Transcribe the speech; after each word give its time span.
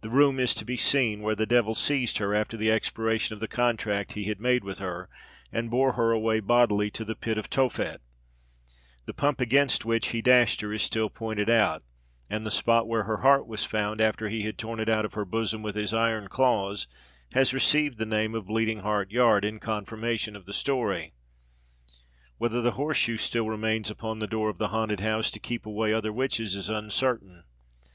The 0.00 0.08
room 0.08 0.40
is 0.40 0.54
to 0.54 0.64
be 0.64 0.78
seen 0.78 1.20
where 1.20 1.34
the 1.34 1.44
devil 1.44 1.74
seized 1.74 2.16
her 2.16 2.34
after 2.34 2.56
the 2.56 2.72
expiration 2.72 3.34
of 3.34 3.40
the 3.40 3.46
contract 3.46 4.14
he 4.14 4.24
had 4.24 4.40
made 4.40 4.64
with 4.64 4.78
her, 4.78 5.10
and 5.52 5.70
bore 5.70 5.92
her 5.92 6.10
away 6.10 6.40
bodily 6.40 6.90
to 6.92 7.04
the 7.04 7.14
pit 7.14 7.36
of 7.36 7.50
Tophet: 7.50 7.98
the 9.04 9.12
pump 9.12 9.42
against 9.42 9.84
which 9.84 10.08
he 10.08 10.22
dashed 10.22 10.62
her 10.62 10.72
is 10.72 10.82
still 10.82 11.10
pointed 11.10 11.50
out, 11.50 11.82
and 12.30 12.46
the 12.46 12.50
spot 12.50 12.88
where 12.88 13.02
her 13.02 13.18
heart 13.18 13.46
was 13.46 13.66
found, 13.66 14.00
after 14.00 14.30
he 14.30 14.40
had 14.40 14.56
torn 14.56 14.80
it 14.80 14.88
out 14.88 15.04
of 15.04 15.12
her 15.12 15.26
bosom 15.26 15.60
with 15.60 15.74
his 15.74 15.92
iron 15.92 16.28
claws, 16.28 16.86
has 17.34 17.52
received 17.52 17.98
the 17.98 18.06
name 18.06 18.34
of 18.34 18.46
Bleeding 18.46 18.78
heart 18.80 19.10
Yard, 19.10 19.44
in 19.44 19.60
confirmation 19.60 20.34
of 20.34 20.46
the 20.46 20.54
story. 20.54 21.12
Whether 22.38 22.62
the 22.62 22.70
horse 22.80 22.96
shoe 22.96 23.18
still 23.18 23.50
remains 23.50 23.90
upon 23.90 24.18
the 24.18 24.26
door 24.26 24.48
of 24.48 24.56
the 24.56 24.68
haunted 24.68 25.00
house, 25.00 25.30
to 25.32 25.38
keep 25.38 25.66
away 25.66 25.92
other 25.92 26.10
witches, 26.10 26.56
is 26.56 26.70
uncertain. 26.70 27.44